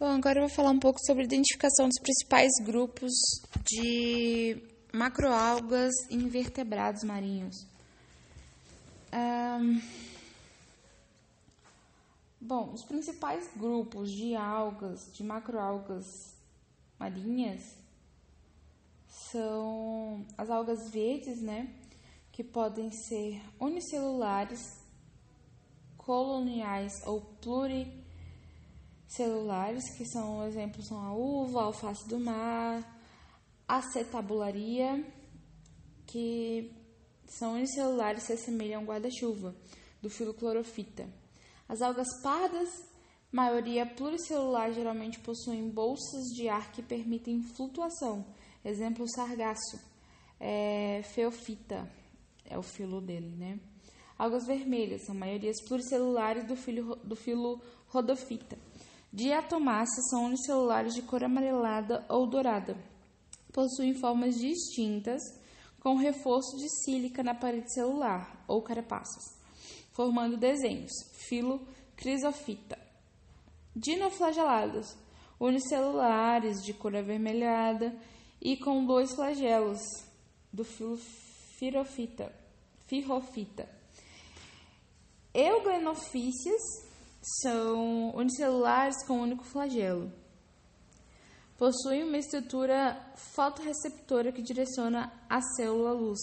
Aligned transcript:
Bom, 0.00 0.12
agora 0.12 0.38
eu 0.38 0.46
vou 0.46 0.56
falar 0.56 0.70
um 0.70 0.78
pouco 0.78 0.98
sobre 1.04 1.24
a 1.24 1.26
identificação 1.26 1.86
dos 1.86 2.00
principais 2.00 2.50
grupos 2.62 3.12
de 3.66 4.56
macroalgas 4.94 5.92
e 6.08 6.14
invertebrados 6.14 7.04
marinhos. 7.04 7.54
Um, 9.12 9.78
bom, 12.40 12.72
os 12.72 12.82
principais 12.86 13.46
grupos 13.54 14.10
de 14.10 14.34
algas, 14.34 15.12
de 15.12 15.22
macroalgas 15.22 16.34
marinhas, 16.98 17.60
são 19.06 20.24
as 20.38 20.48
algas 20.48 20.88
verdes, 20.88 21.42
né? 21.42 21.68
Que 22.32 22.42
podem 22.42 22.90
ser 22.90 23.38
unicelulares, 23.60 24.78
coloniais 25.98 27.02
ou 27.04 27.20
pluri 27.42 27.99
celulares, 29.10 29.90
que 29.96 30.06
são 30.06 30.46
exemplos 30.46 30.86
são 30.86 31.00
a 31.00 31.12
uva, 31.12 31.60
a 31.60 31.64
alface 31.64 32.08
do 32.08 32.18
mar, 32.18 32.98
a 33.66 33.82
cetabularia, 33.82 35.04
que 36.06 36.72
são 37.26 37.54
unicelulares 37.54 38.22
se 38.22 38.32
assemelham 38.32 38.80
a 38.80 38.82
um 38.82 38.86
guarda-chuva, 38.86 39.54
do 40.00 40.08
filo 40.08 40.32
clorofita. 40.32 41.08
As 41.68 41.82
algas 41.82 42.08
pardas, 42.22 42.68
maioria 43.30 43.84
pluricelular, 43.84 44.72
geralmente 44.72 45.18
possuem 45.20 45.68
bolsas 45.68 46.24
de 46.34 46.48
ar 46.48 46.72
que 46.72 46.82
permitem 46.82 47.42
flutuação. 47.42 48.24
Exemplo, 48.64 49.08
sargaço, 49.08 49.80
é, 50.38 51.02
feofita, 51.14 51.90
é 52.44 52.58
o 52.58 52.62
filo 52.62 53.00
dele, 53.00 53.34
né? 53.36 53.60
Algas 54.18 54.46
vermelhas, 54.46 55.06
são 55.06 55.14
maiorias 55.14 55.56
pluricelulares 55.66 56.46
do 56.46 56.54
filo, 56.54 56.96
do 56.96 57.16
filo 57.16 57.60
rodofita. 57.88 58.58
Diatomáceas 59.12 60.08
são 60.08 60.26
unicelulares 60.26 60.94
de 60.94 61.02
cor 61.02 61.24
amarelada 61.24 62.04
ou 62.08 62.26
dourada. 62.28 62.76
Possuem 63.52 63.94
formas 63.94 64.36
distintas, 64.36 65.20
com 65.80 65.96
reforço 65.96 66.56
de 66.58 66.68
sílica 66.84 67.22
na 67.22 67.34
parede 67.34 67.72
celular 67.72 68.44
ou 68.46 68.62
carapaças, 68.62 69.24
formando 69.92 70.36
desenhos. 70.36 70.92
Filo 71.12 71.66
crisofita. 71.96 72.78
Dinoflagelados, 73.74 74.96
unicelulares 75.40 76.62
de 76.62 76.72
cor 76.72 76.94
avermelhada 76.94 77.96
e 78.40 78.56
com 78.56 78.84
dois 78.84 79.12
flagelos, 79.14 79.80
do 80.52 80.64
filo 80.64 80.98
firofita. 81.58 82.32
Firrofita. 82.86 83.68
Euglenofícias 85.34 86.89
são 87.22 88.14
unicelulares 88.14 89.04
com 89.06 89.18
um 89.18 89.22
único 89.22 89.44
flagelo. 89.44 90.10
Possuem 91.58 92.02
uma 92.04 92.16
estrutura 92.16 92.98
fotorreceptora 93.14 94.32
que 94.32 94.40
direciona 94.40 95.12
a 95.28 95.42
célula 95.42 95.90
à 95.90 95.92
luz, 95.92 96.18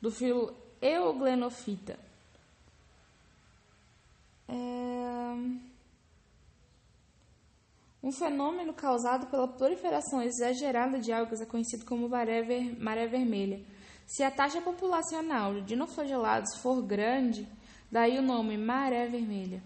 do 0.00 0.10
filo 0.10 0.54
euglenofita. 0.82 1.98
É... 4.48 4.52
Um 8.02 8.10
fenômeno 8.12 8.74
causado 8.74 9.28
pela 9.28 9.46
proliferação 9.46 10.20
exagerada 10.20 10.98
de 10.98 11.12
algas 11.12 11.40
é 11.40 11.46
conhecido 11.46 11.86
como 11.86 12.08
maré, 12.08 12.42
ver... 12.42 12.78
maré 12.78 13.06
vermelha. 13.06 13.64
Se 14.06 14.22
a 14.22 14.30
taxa 14.30 14.60
populacional 14.60 15.54
de 15.54 15.62
dinoflagelados 15.62 16.56
for 16.58 16.82
grande, 16.82 17.48
daí 17.90 18.18
o 18.18 18.22
nome 18.22 18.58
maré 18.58 19.06
vermelha 19.06 19.62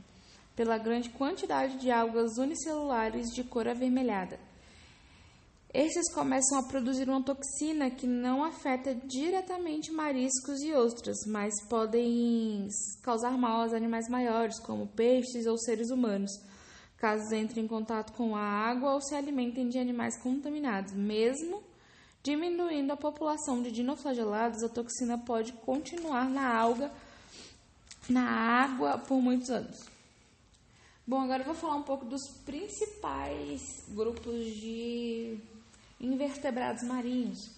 pela 0.56 0.78
grande 0.78 1.10
quantidade 1.10 1.76
de 1.76 1.90
algas 1.90 2.38
unicelulares 2.38 3.28
de 3.34 3.44
cor 3.44 3.68
avermelhada. 3.68 4.40
Estes 5.74 6.10
começam 6.14 6.58
a 6.58 6.62
produzir 6.62 7.06
uma 7.06 7.22
toxina 7.22 7.90
que 7.90 8.06
não 8.06 8.42
afeta 8.42 8.94
diretamente 8.94 9.92
mariscos 9.92 10.62
e 10.62 10.72
ostras, 10.72 11.18
mas 11.26 11.53
podem 11.69 12.66
causar 13.03 13.36
mal 13.36 13.60
aos 13.60 13.75
animais 13.75 14.08
maiores, 14.08 14.58
como 14.58 14.86
peixes 14.86 15.44
ou 15.44 15.58
seres 15.58 15.91
humanos, 15.91 16.31
caso 16.97 17.34
entrem 17.34 17.66
em 17.66 17.69
contato 17.69 18.14
com 18.14 18.34
a 18.34 18.41
água 18.41 18.94
ou 18.94 19.02
se 19.02 19.14
alimentem 19.14 19.69
de 19.69 19.78
animais 19.78 20.16
contaminados. 20.22 20.94
Mesmo 20.94 21.62
diminuindo 22.22 22.92
a 22.92 22.97
população 22.97 23.60
de 23.60 23.70
dinoflagelados, 23.70 24.62
a 24.62 24.70
toxina 24.70 25.19
pode 25.19 25.52
continuar 25.52 26.31
na 26.31 26.56
alga, 26.56 26.91
na 28.08 28.26
água 28.26 28.97
por 28.97 29.20
muitos 29.20 29.50
anos. 29.50 29.95
Bom, 31.09 31.21
agora 31.21 31.43
eu 31.43 31.47
vou 31.47 31.55
falar 31.55 31.77
um 31.77 31.84
pouco 31.84 32.05
dos 32.05 32.27
principais 32.44 33.61
grupos 33.91 34.44
de 34.56 35.39
invertebrados 36.00 36.83
marinhos, 36.83 37.49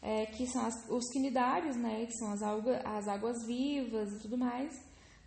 é, 0.00 0.24
que 0.24 0.46
são 0.46 0.64
as, 0.64 0.88
os 0.88 1.04
quinidários, 1.12 1.76
né, 1.76 2.06
que 2.06 2.16
são 2.16 2.32
as, 2.32 2.42
alga, 2.42 2.80
as 2.88 3.06
águas 3.06 3.44
vivas 3.44 4.10
e 4.14 4.20
tudo 4.20 4.38
mais, 4.38 4.74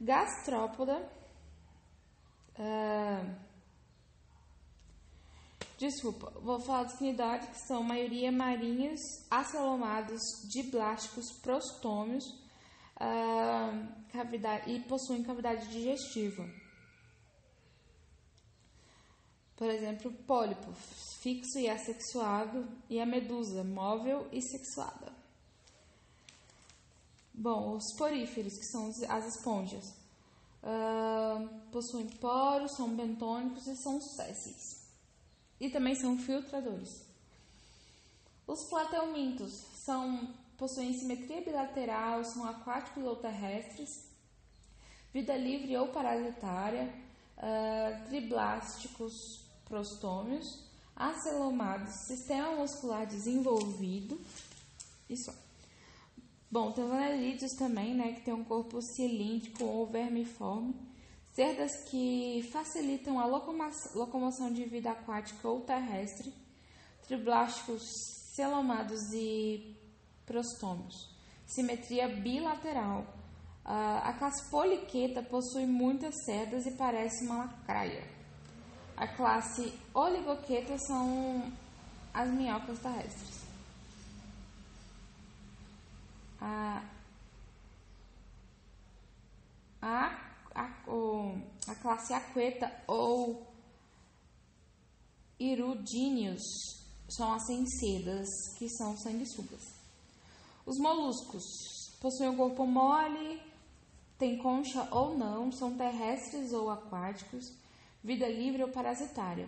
gastrópoda, 0.01 1.07
uh, 2.57 3.35
desculpa, 5.77 6.31
vou 6.41 6.59
falar 6.61 6.85
dos 6.85 6.95
quinidários, 6.95 7.47
que 7.47 7.67
são 7.67 7.83
maioria 7.83 8.31
marinhos, 8.31 8.99
acelomados, 9.29 10.19
diblásticos, 10.51 11.31
prostômios, 11.43 12.25
uh, 12.95 13.87
cavidade, 14.11 14.71
e 14.71 14.79
possuem 14.79 15.21
cavidade 15.21 15.67
digestiva. 15.67 16.60
Por 19.61 19.69
exemplo, 19.69 20.11
pólipo, 20.25 20.73
fixo 20.73 21.59
e 21.59 21.69
assexuado, 21.69 22.67
e 22.89 22.99
a 22.99 23.05
medusa, 23.05 23.63
móvel 23.63 24.27
e 24.31 24.41
sexuada. 24.41 25.13
Bom, 27.31 27.75
os 27.75 27.93
poríferos, 27.95 28.57
que 28.57 28.65
são 28.65 28.91
as 29.07 29.35
esponjas, 29.35 29.93
uh, 30.63 31.47
possuem 31.71 32.07
poros, 32.07 32.71
são 32.71 32.89
bentônicos 32.95 33.67
e 33.67 33.75
são 33.75 34.01
sésseis. 34.01 34.83
E 35.59 35.69
também 35.69 35.93
são 35.93 36.17
filtradores. 36.17 37.05
Os 38.47 38.63
plateumintos 38.63 39.51
são, 39.85 40.33
possuem 40.57 40.97
simetria 40.97 41.41
bilateral, 41.41 42.25
são 42.25 42.49
aquáticos 42.49 43.03
ou 43.03 43.15
terrestres, 43.15 44.09
vida 45.13 45.37
livre 45.37 45.77
ou 45.77 45.89
parasitária, 45.89 46.91
uh, 47.37 48.09
triblásticos, 48.09 49.50
prostômios, 49.71 50.45
acelomados, 50.93 51.93
sistema 52.05 52.53
muscular 52.57 53.07
desenvolvido. 53.07 54.19
Isso. 55.09 55.33
Bom, 56.51 56.73
tem 56.73 56.83
os 56.83 56.91
anelídeos 56.91 57.53
também, 57.53 57.95
né, 57.95 58.11
que 58.11 58.21
tem 58.21 58.33
um 58.33 58.43
corpo 58.43 58.81
cilíndrico 58.81 59.63
ou 59.63 59.87
vermiforme, 59.87 60.75
cerdas 61.33 61.71
que 61.89 62.45
facilitam 62.51 63.17
a 63.17 63.25
locomoção 63.25 64.51
de 64.51 64.65
vida 64.65 64.91
aquática 64.91 65.47
ou 65.47 65.61
terrestre, 65.61 66.33
triblásticos, 67.07 67.81
celomados 68.35 69.01
e 69.13 69.73
prostômios. 70.25 71.09
Simetria 71.45 72.09
bilateral. 72.09 73.03
Uh, 73.63 74.01
a 74.03 74.13
classe 74.19 74.49
poliqueta 74.49 75.21
possui 75.23 75.65
muitas 75.65 76.13
cerdas 76.25 76.65
e 76.65 76.71
parece 76.71 77.23
uma 77.25 77.45
lacraia. 77.45 78.20
A 79.01 79.07
classe 79.07 79.73
oligoqueta 79.95 80.77
são 80.77 81.51
as 82.13 82.29
minhocas 82.29 82.77
terrestres. 82.77 83.41
A, 86.39 86.83
a, 89.81 90.33
a, 90.53 90.69
o, 90.87 91.35
a 91.67 91.73
classe 91.81 92.13
aqueta 92.13 92.71
ou 92.85 93.47
irudíneos 95.39 96.43
são 97.09 97.33
as 97.33 97.47
sencedas, 97.47 98.27
que 98.59 98.69
são 98.69 98.95
sanguessugas. 98.97 99.63
Os 100.63 100.77
moluscos 100.77 101.43
possuem 101.99 102.29
o 102.29 102.37
corpo 102.37 102.67
mole, 102.67 103.41
têm 104.19 104.37
concha 104.37 104.87
ou 104.91 105.17
não, 105.17 105.51
são 105.51 105.75
terrestres 105.75 106.53
ou 106.53 106.69
aquáticos 106.69 107.60
vida 108.03 108.27
livre 108.27 108.63
ou 108.63 108.69
parasitária. 108.69 109.47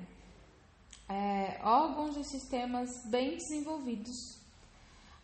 É, 1.09 1.59
órgãos 1.63 2.15
e 2.17 2.23
sistemas 2.23 2.89
bem 3.05 3.37
desenvolvidos. 3.37 4.39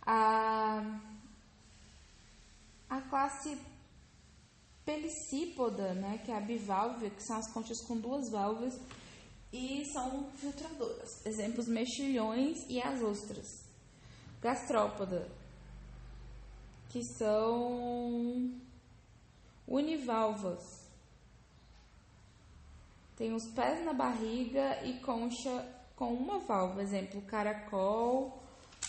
A, 0.02 1.00
a 2.90 3.02
classe 3.02 3.58
pelicípoda, 4.84 5.94
né, 5.94 6.20
que 6.26 6.32
é 6.32 6.38
a 6.38 6.42
bivalve, 6.42 7.12
que 7.12 7.24
são 7.24 7.38
as 7.38 7.52
conchas 7.52 7.80
com 7.82 7.98
duas 7.98 8.30
válvulas 8.30 8.80
e 9.54 9.84
são 9.94 10.30
filtradoras. 10.32 11.26
Exemplos: 11.26 11.68
mexilhões 11.68 12.58
e 12.68 12.82
as 12.82 13.02
ostras. 13.02 13.48
Gastrópoda, 14.42 15.30
que 16.90 17.04
são 17.18 18.52
univalvas 19.68 20.79
Tem 23.20 23.34
os 23.34 23.46
pés 23.50 23.84
na 23.84 23.92
barriga 23.92 24.82
e 24.86 24.98
concha 25.02 25.68
com 25.94 26.14
uma 26.14 26.40
válvula, 26.40 26.82
exemplo, 26.82 27.22
caracol, 27.24 28.42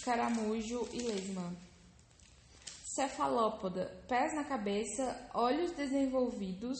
caramujo 0.05 0.88
e 0.93 1.03
lesma. 1.03 1.53
Cefalópoda, 2.94 3.87
pés 4.06 4.32
na 4.32 4.44
cabeça, 4.44 5.29
olhos 5.35 5.73
desenvolvidos, 5.73 6.79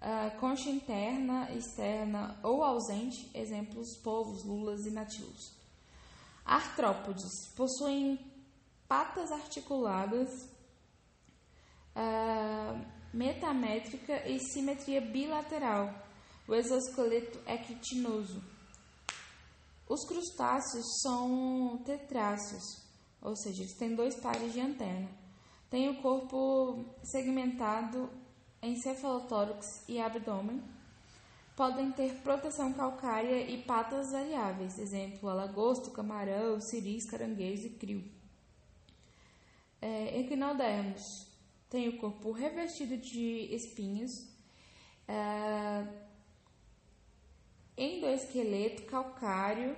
uh, 0.00 0.38
concha 0.38 0.68
interna, 0.68 1.50
externa 1.50 2.38
ou 2.42 2.62
ausente, 2.62 3.30
exemplos, 3.34 3.96
polvos, 4.04 4.44
lulas 4.44 4.84
e 4.84 4.90
nativos. 4.90 5.54
Artrópodes, 6.44 7.48
possuem 7.56 8.20
patas 8.86 9.32
articuladas, 9.32 10.28
uh, 11.96 12.86
metamétrica 13.14 14.28
e 14.28 14.38
simetria 14.52 15.00
bilateral. 15.00 16.09
O 16.50 16.54
exoesqueleto 16.56 17.38
é 17.46 17.56
quitinoso. 17.56 18.42
Os 19.88 20.04
crustáceos 20.04 20.84
são 21.00 21.80
tetráceos, 21.84 22.64
ou 23.22 23.36
seja, 23.36 23.62
eles 23.62 23.76
têm 23.76 23.94
dois 23.94 24.16
pares 24.16 24.52
de 24.52 24.60
antena. 24.60 25.08
Tem 25.70 25.88
o 25.88 26.02
corpo 26.02 26.84
segmentado 27.04 28.10
em 28.60 28.74
cefalotórax 28.80 29.84
e 29.88 30.00
abdômen. 30.00 30.60
Podem 31.54 31.92
ter 31.92 32.16
proteção 32.16 32.72
calcária 32.72 33.48
e 33.48 33.62
patas 33.62 34.10
variáveis, 34.10 34.76
exemplo, 34.76 35.28
a 35.28 35.34
lagosta, 35.34 35.92
camarão, 35.92 36.60
siris, 36.60 37.08
caranguejo 37.08 37.68
e 37.68 37.70
crio. 37.70 38.10
É, 39.80 40.18
equinodermos 40.18 41.28
tem 41.68 41.88
o 41.90 41.98
corpo 41.98 42.32
revestido 42.32 42.96
de 42.96 43.54
espinhos, 43.54 44.10
é, 45.06 46.10
endoesqueleto 48.10 48.82
calcário, 48.86 49.76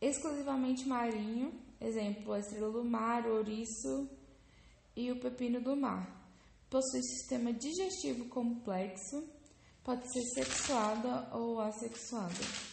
exclusivamente 0.00 0.86
marinho, 0.86 1.52
exemplo, 1.80 2.32
a 2.32 2.38
estrela 2.38 2.70
do 2.70 2.84
mar, 2.84 3.26
o 3.26 3.36
ouriço 3.36 4.08
e 4.94 5.10
o 5.10 5.20
pepino 5.20 5.60
do 5.60 5.74
mar. 5.74 6.18
Possui 6.68 7.02
sistema 7.02 7.52
digestivo 7.52 8.26
complexo, 8.26 9.24
pode 9.82 10.10
ser 10.12 10.44
sexuada 10.44 11.28
ou 11.32 11.60
assexuada. 11.60 12.69